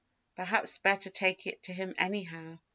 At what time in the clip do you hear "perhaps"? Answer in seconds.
0.35-0.79